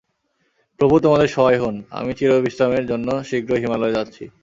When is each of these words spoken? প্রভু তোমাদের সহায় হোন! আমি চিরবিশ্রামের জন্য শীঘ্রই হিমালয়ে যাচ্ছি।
প্রভু 0.79 0.95
তোমাদের 0.99 1.27
সহায় 1.27 1.59
হোন! 1.59 1.75
আমি 1.91 2.11
চিরবিশ্রামের 2.13 2.83
জন্য 2.87 3.07
শীঘ্রই 3.29 3.61
হিমালয়ে 3.63 3.95
যাচ্ছি। 3.97 4.23